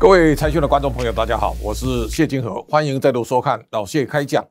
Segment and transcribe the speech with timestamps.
[0.00, 4.46] 各位财讯的观众朋友，大家好，我是谢金河，欢迎再度收看老谢开讲。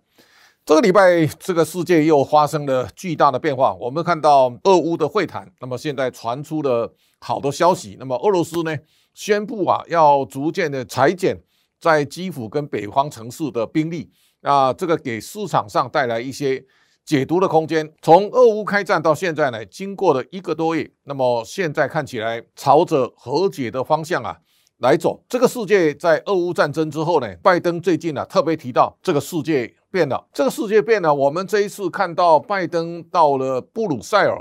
[0.66, 3.74] 这个礼拜，这个世界又发生了巨大的变化。
[3.76, 7.96] 我们看到俄乌的会谈，那么现在传出了好多消息。
[7.98, 8.78] 那么俄罗斯呢，
[9.14, 11.42] 宣布啊，要逐渐的裁减
[11.80, 14.12] 在基辅跟北方城市的兵力。
[14.42, 16.62] 那这个给市场上带来一些
[17.06, 17.90] 解读的空间。
[18.02, 24.38] 从俄乌开战到现在呢，经过了一个多月，那么现在看起来朝着和解的方向啊。
[24.80, 31.12] 来走，这个世界在俄乌战争之后呢，拜登最近呢特别提到这个世界变了，这个世界变了。
[31.12, 34.40] 我们这一次看到拜登到了布鲁塞尔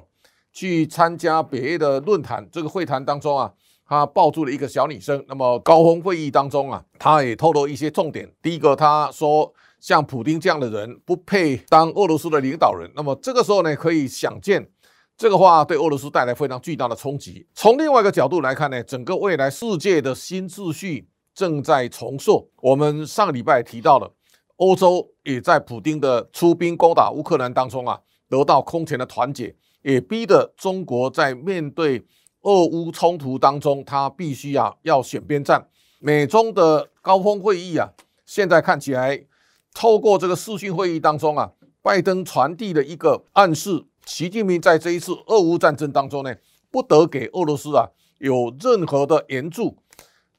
[0.52, 3.50] 去参加北约的论坛，这个会谈当中啊，
[3.88, 5.24] 他抱住了一个小女生。
[5.26, 8.30] 那么高峰会议当中啊，他也透露一些重点。
[8.42, 9.50] 第一个，他说
[9.80, 12.90] 像普京这样的人不配当俄罗斯的领导人。
[12.94, 14.68] 那么这个时候呢，可以想见。
[15.16, 17.46] 这个话对俄罗斯带来非常巨大的冲击。
[17.54, 22.50] 从另外一个角度来看呢，整个未来世界的新秩序正在重塑。
[22.60, 24.12] 我们上个礼拜提到了，
[24.56, 32.04] 欧洲也在普京的出兵攻打乌克兰当中啊，得到空前的团结，也逼得中国在面对
[32.42, 35.66] 俄乌冲突当中，他必须啊要选边站。
[35.98, 37.90] 美中的高峰会议啊，
[38.26, 39.24] 现在看起来
[39.72, 43.86] 透过这个视讯会议当中啊，拜登传递的一个暗示。
[44.06, 46.34] 习近平在这一次俄乌战争当中呢，
[46.70, 49.76] 不得给俄罗斯啊有任何的援助。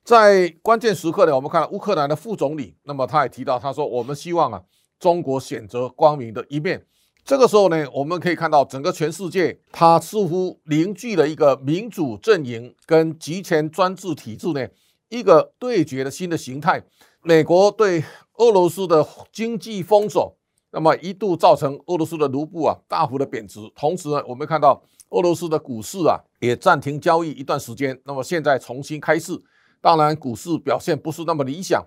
[0.05, 4.63] 在关键时刻呢，我们看到乌克兰的副总理，那么他也提到，他说我们希望啊
[4.97, 6.85] 中国选择光明的一面。
[7.25, 14.65] 这个时候呢，我们可以看到整个全世界，它似乎凝聚了一个民主阵营跟集权专制体制呢
[15.09, 16.81] 一个对决的新的形态。
[17.21, 18.01] 美国对
[18.37, 20.37] 俄罗斯的经济封锁。
[20.71, 29.41] 那么一度造成俄罗斯的卢布啊大幅的贬值，同时呢，我们看到俄罗斯的股市啊也暂停交易一段时间，那么现在重新开市，
[29.79, 31.83] 当然股市表现不是那么理想。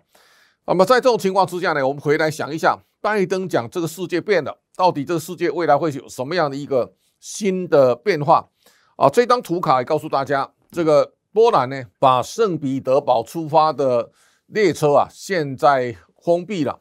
[0.67, 8.49] 那么在这种情况之下呢，我们回来想一下，拜登讲这个世界变了，到底这个世界未来会有什么样的一个新的变化
[8.97, 9.09] 啊？
[9.11, 14.11] 这张图卡也告诉大家，这个波兰呢把圣彼得堡出发的
[14.47, 16.81] 列车啊现在封闭了。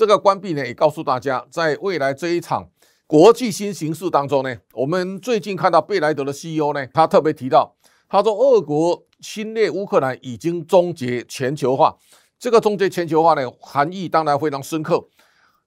[0.00, 2.70] 这个关闭呢，也告诉大家，在未来这一场
[3.06, 7.76] 国际新形势当中呢，我们最近看到贝莱德的 CEO 呢，他特别提到，
[8.08, 11.98] 他说，俄国侵略乌克兰已经终结全球化。
[12.38, 15.06] 这个终结全球化呢，含义当然非常深刻。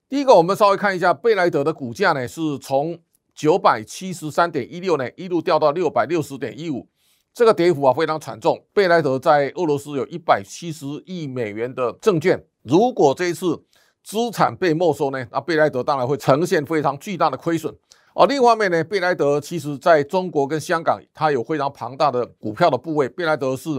[0.10, 2.98] 第一个，我们稍微看一下贝莱德的股价呢，是从
[3.36, 6.88] 九百七十三点一六呢，一路掉到六百六十点一五，
[7.36, 8.66] 这个跌幅啊非常惨重。
[8.74, 13.64] 贝莱德在俄罗斯有一百七十亿美元的证券，如果这一次
[14.04, 17.74] 资产被没收呢，那贝莱德当然会呈现非常巨大的亏损。
[18.14, 23.10] 而另一方面呢，贝莱德其实在中国跟香港，它有非常庞大的股票的部位。
[23.10, 23.70] 贝莱德是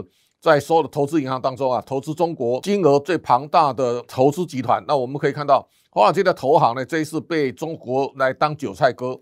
[0.40, 4.82] 在所有的投资银行当中啊，投资中国金额最庞大的投资集团。
[4.88, 9.16] 那我们可以看到，华尔街的投行呢，这一次被中国来当韭菜割。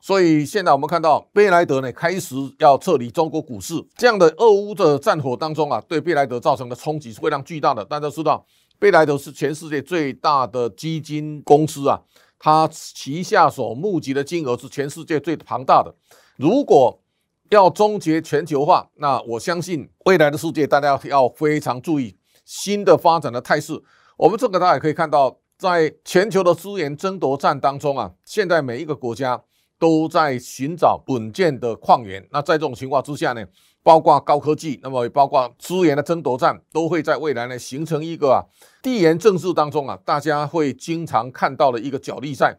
[0.00, 3.74] 所以现在我们看到，贝莱德呢开始要撤离中国股市。
[3.96, 7.84] 这样的俄乌的战火当中啊，对贝莱德造成的冲击是非常巨大的。
[7.84, 8.44] 大家知道。
[8.78, 12.00] 贝莱德是全世界最大的基金公司啊，
[12.38, 15.94] 它旗下所募集的金额是全世界最庞大的。
[16.36, 17.02] 如果
[17.50, 23.82] 要终结全球化，那我相信未来的世界大家要非常注意新的发展的态势。
[24.16, 29.42] 我们这个大家也可以看到，在全球的资源争夺战当中啊，现在每一个国家
[29.78, 32.26] 都在寻找稳健的矿源。
[32.30, 33.44] 那在这种情况之下呢？
[33.84, 38.44] 包括高科技，那么也包括资源的争夺战，都会在未来呢形成一个啊
[38.82, 42.58] 地缘政治当中啊，大家会经常看到的一个角力赛。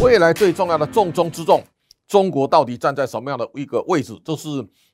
[0.00, 1.64] 未来最重要的重中之重，
[2.06, 4.48] 中国到底站在什么样的一个位置，这是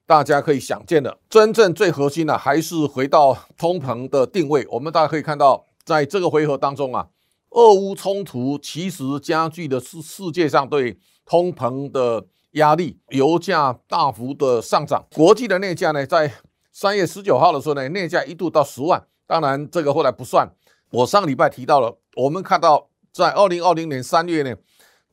[0.07, 1.19] 大家可以想见的。
[1.29, 4.67] 真正最核心的还是回到通膨的定位。
[4.71, 7.09] 我们大家可以看到，在这个回合当中啊，
[7.51, 16.33] 俄乌冲突其实加剧的是世界上对通膨的压力，油价大幅的上涨，国际的镍价呢，在
[16.71, 19.03] 三月十九号的时候呢，镍价一度到十万。
[19.27, 20.49] 当然，这个后来不算。
[20.91, 24.55] 我上礼拜提到了，我们看到在二零二零年三月呢，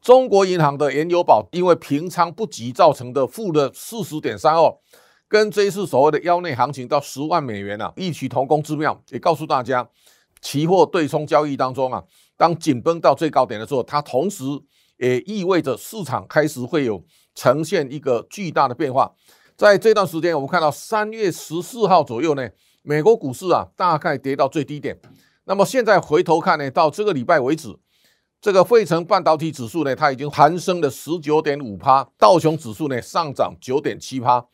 [0.01, 4.77] 中国银行的原油宝因为平仓不及造成的负的四十点三二，
[5.27, 9.01] 跟这一次所谓的腰内行情到十万美元啊，异曲同工之妙。
[9.09, 9.89] 也告诉大家，
[10.43, 12.03] 期货对冲交易当中啊，
[12.37, 14.43] 当紧绷到最高点的时候，它同时。
[14.97, 17.03] 也意味着市场开始会有
[17.35, 19.11] 呈现一个巨大的变化。
[19.57, 22.47] 在这段时间，我们看到三月十四号左右呢，
[22.83, 24.97] 美国股市啊大概跌到最低点。
[25.45, 27.75] 那么现在回头看呢，到这个礼拜为止，
[28.39, 34.45] 这个费城半导体指数呢，它已经攀升了十九点五趴，道琼指数呢上涨九点七趴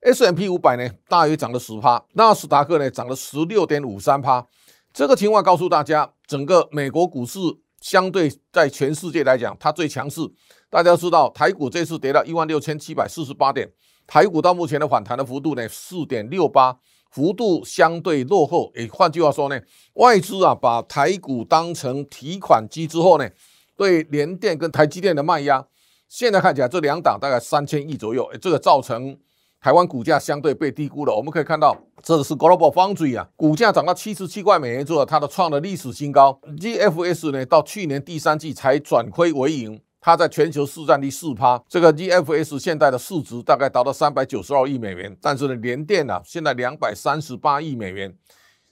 [0.00, 4.46] ，S M P 五百呢大约涨了十趴，纳斯达克呢涨了十六点五三趴。
[4.96, 7.38] 这个情况告诉大家，整个美国股市
[7.82, 10.22] 相对在全世界来讲，它最强势。
[10.70, 13.70] 大家知道，台股这次跌到一万六千七百四十八点，
[14.06, 16.78] 台股到目前的反弹的幅度呢四点六八。
[17.10, 19.60] 幅度相对落后，诶，换句话说呢，
[19.96, 23.28] 外资啊把台股当成提款机之后呢，
[23.76, 25.66] 对联电跟台积电的卖压，
[26.08, 29.18] 现在看起来这两档大概三千亿左右，诶，这个造成
[29.60, 31.14] 台湾股价相对被低估了。
[31.14, 36.40] 我们可以看到，这是 Global Foundry 啊，股价涨到七十七块美元之后，它的创了历史新高。
[36.58, 39.80] GFS 呢，到去年第三季才转亏为盈。
[39.98, 48.16] 它在全球市占率四趴，这个 GFS 现在的市值大概达到三百九十二亿美元，但是呢，联电呢现在两百三十八亿美元，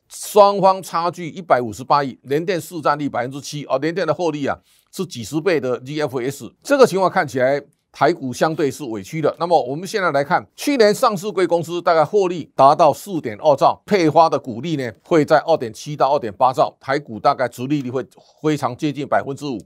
[0.09, 4.57] 双方差距一百五十八亿，联电市占率百分之七，而联电的获利啊
[4.93, 7.61] 是几十倍的 GFS，这个情况看起来
[7.95, 9.35] 台股相对是委屈的。
[9.39, 18.05] 那么我们现在来看，去年上市贵公司大概获利达到四点二兆，配发的股利呢会在二点七到二点八兆，台股大概殖利率会
[18.43, 19.57] 非常接近百分之五。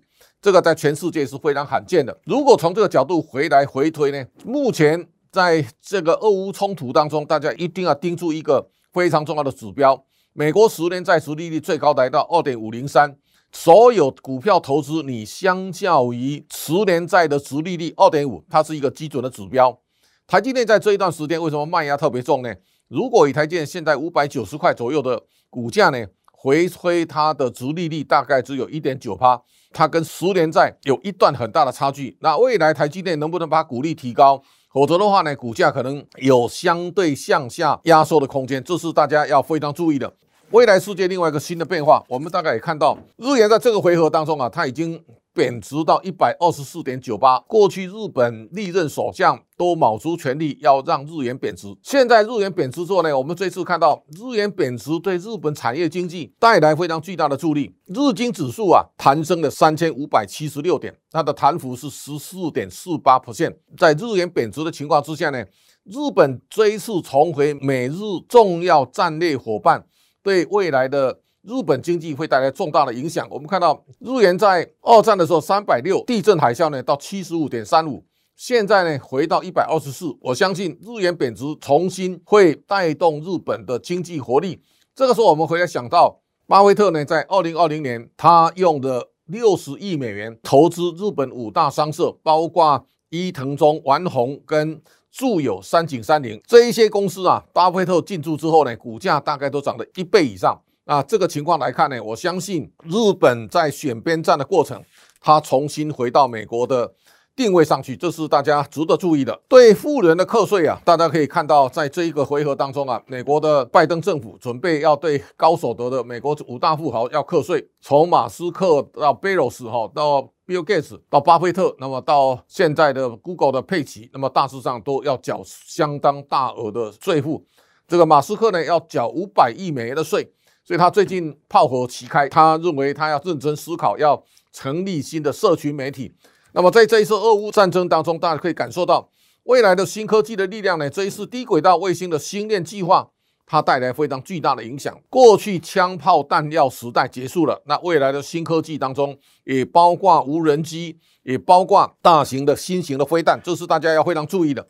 [0.42, 2.16] 这个在全世界是非常罕见的。
[2.24, 10.04] 如果从这个角度回来回推呢，目前在这个俄乌冲突当中，大家一定要盯住一个非常重要的指标：
[10.34, 13.16] 美国十年债殖利率最高来到二点五零三。
[13.50, 19.78] 所有股票投资，你相较于十年债的殖利率二点五，它是一个基准的指标。
[20.26, 22.54] 台积电在这一段时间为什么卖压特别重呢？
[22.88, 29.40] 如果以台积电现在五百九十块左右的股价呢，回推它的殖利率大概只有一点九趴。
[29.72, 32.16] 它跟十年债有一段很大的差距。
[32.20, 34.42] 那未来台积电能不能把股利提高？
[34.72, 40.14] 否则的话呢，股价可能有相对向下压缩的空间，这是大家要非常注意的。
[40.50, 45.02] 未来世界另外一个新的变化，我们大概也看到，日元在这个回合当中啊，它已经。
[45.34, 47.38] 贬值到一百二十四点九八。
[47.46, 51.68] 过去日本历任首相都卯足全力要让日元贬值。
[51.80, 57.72] 现在日元贬值之后呢，我们这次看到日元贬值对日本产业经济带来非常巨大的助力。
[57.86, 63.54] 日经指数啊，弹升了三千五百七十六点，它的弹幅是十四点四八 percent。
[63.76, 65.38] 在日元贬值的情况之下呢，
[65.84, 69.84] 日本这一次重回美日重要战略伙伴，
[70.28, 71.18] 对未来的。
[71.42, 73.26] 日本经济会带来重大的影响。
[73.30, 78.04] 我们看到日元在二战的时候三百六，地震海啸呢到七十五点三五，
[78.36, 80.14] 现在呢回到一百二十四。
[80.20, 84.60] 我相信日元贬值重新会带动日本的经济活力。
[84.94, 100.60] 这个时候我们回来想到，巴菲特呢在二零二零年他用的六十亿美元投资日本五大商社，包括伊藤忠、丸红跟住友、三井、三菱这一些公司啊，巴菲特进驻之后呢，股价大概都涨了一倍以上。
[100.84, 104.82] 那，这个情况来看呢，我相信日本在选边站的过程，
[105.20, 106.90] 他重新回到美国的
[107.38, 109.40] 定位上去，这是大家值得注意的。
[109.46, 127.46] 对富人的课税啊，大家可以看到，在这一个回合当中啊，美国的拜登政府准备要对高所得的美国五大富豪要课税，从马斯克到贝罗斯哈，到 Bill Gates，到巴菲特，那么到现在的 Google 的佩奇，那么大致上都要缴相当大额的税负。
[127.86, 130.32] 这个马斯克呢，要缴五百亿美元的税。
[130.64, 136.12] 所以他最近炮火齐开，他认为他要认真思考，要成立新的社群媒体。
[136.52, 139.10] 那么在这一次俄乌战争当中，大家可以感受到
[139.44, 140.88] 未来的新科技的力量呢。
[140.88, 143.10] 这一次低轨道卫星的星链计划，
[143.46, 144.98] 它带来非常巨大的影响。
[145.10, 154.66] 过去枪炮弹药时代结束了，那未来的新科技当中，也包括无人机，也包括大型的新型的飞弹，这是大家要非常注意的。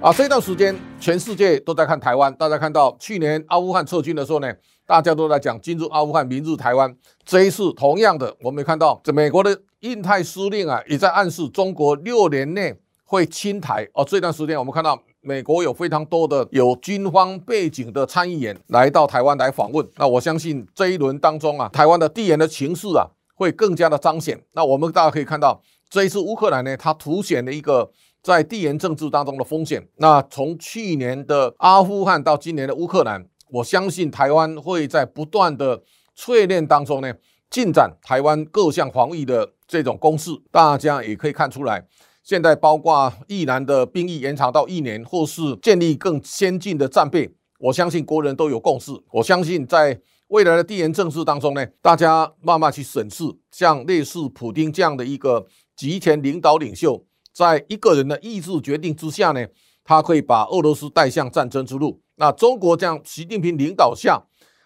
[0.00, 2.32] 啊，这段时间全世界都在看台湾。
[2.36, 4.50] 大家看到去年阿富汗撤军的时候呢，
[4.90, 6.92] 大家都在讲今日阿富汗，明日台湾。
[7.24, 13.88] 这一次同样的，我们也看到这美国的印太司令啊，也在暗示中国六年内会侵台。
[13.94, 19.88] 哦，这段时间我们看到美国有非常多的有军方背景的参议员来到台湾来访问。
[19.94, 23.06] 那我相信这一轮当中啊，台湾的地缘的情势啊，
[23.36, 24.42] 会更加的彰显。
[24.54, 27.92] 那我们大家可以看到，这一次乌克兰呢，它凸显了一个。
[28.22, 35.82] 在地缘政治当中的风险，那从去年的阿富汗到今年的乌克兰，我相信台湾会在不断的
[36.16, 37.12] 淬炼当中呢，
[37.50, 40.30] 进展台湾各项防御的这种攻势。
[40.50, 41.86] 大家也可以看出来，
[42.22, 48.92] 现在包括意南的兵役延长到一年，或是建立更先进的战备，我相信国人都有共识。
[49.12, 57.04] 我相信在未来的地缘政治当中呢，大家慢慢去审视，像类似普京这样的一个集权领导领袖。
[57.32, 59.46] 在一个人的意志决定之下呢，
[59.82, 62.00] 他可以把俄罗斯带向战争之路。
[62.20, 64.22] 那中国这样习近平领导下，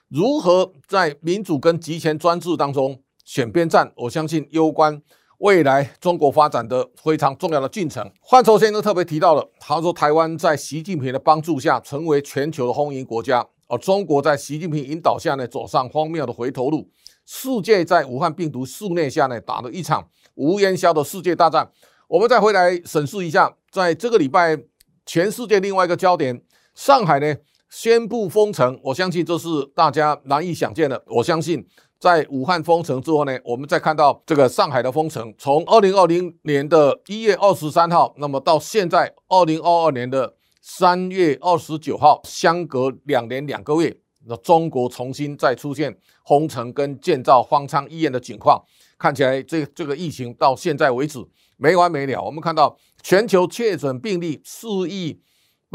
[0.09, 3.93] 如何在民主跟集权专制当中选边站？
[3.95, 5.01] 我相信攸关
[5.39, 8.11] 未来中国发展的非常重要的进程。
[8.29, 13.47] 范畴先生特别提到了，他说台湾在习近平的帮助下，成为全球的风云国家。
[13.69, 16.91] 而中国在习近平引导下呢，走上荒谬的回头路。
[17.25, 21.71] 世界在武汉病毒肆虐下呢，打了一场无烟硝的世界大战。
[22.09, 24.59] 我们再回来审视一下，在这个礼拜，
[25.07, 26.43] 全世界另外一个焦点，
[26.75, 27.35] 上海呢
[27.71, 31.03] 宣布封城，我相信这是大家难以想见的。
[31.07, 31.65] 我相信
[31.99, 48.63] 在武汉封城之后呢，我们再看到这个上海的封城，从二零二零年的一月二十三号，那么到现在二零二二年的三月二十九号，相隔两年两个月，那中国重新再出现封城跟建造方舱医院的情况，
[48.99, 51.19] 看起来这这个疫情到现在为止。
[51.57, 52.21] 没完没了。
[52.21, 55.21] 我们看到全球确诊病例四亿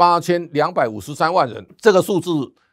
[0.00, 2.30] 八千两百五十三万人，这个数字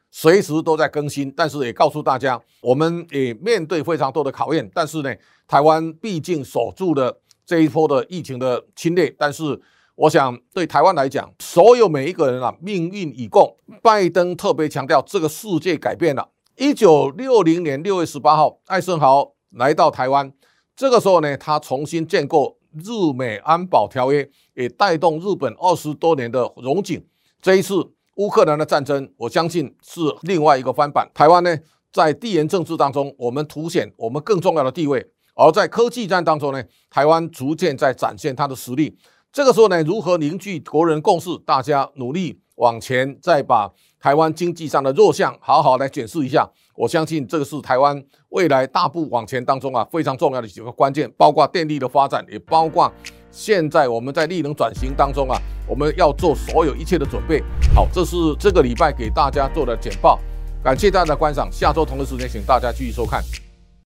[0.10, 1.30] 随时都在更新。
[1.36, 4.72] 但是也告诉大家，我们也面对非常多的考验。
[4.74, 5.14] 但是呢，
[5.46, 9.14] 台湾毕竟守住了这一波的疫情的侵略。
[9.20, 9.60] 但是
[9.96, 13.58] 我想对台湾来讲，所有每一个人啊，命运已共。
[13.82, 16.30] 拜登特别强调，这个世界改变了。
[16.56, 20.32] 一九六零年六月十八号，艾森豪来到台湾，
[20.78, 22.56] 这个时候呢，他重新建构。
[22.74, 27.04] 日美安保条约也带动日本二十多年的荣景。
[27.42, 27.76] 这一次
[28.16, 31.10] 乌克兰的战争，我相信是另外一个翻版。
[31.14, 31.58] 台湾呢，
[31.94, 35.00] 在地缘政治当中，我们凸显我们更重要的地位；
[35.36, 38.98] 而在科技战当中呢，台湾逐渐在展现它的实力。
[39.32, 46.50] 这个时候呢，如何凝聚国人共识，大家努力往前，再把台湾经济上的弱项好好来检视一下。
[46.76, 52.92] 我相信这个是台湾未来大步往前当中啊非常重要的几个关键，包括电力的发展，也包括
[53.38, 57.40] 现在我们在力能转型当中啊，我们要做所有一切的准备。
[57.76, 60.20] 好，这是这个礼拜给大家做的简报，
[60.64, 63.24] 感谢大家的观赏，下周同一时间请大家继续收看。